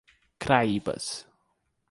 Craíbas 0.43 1.09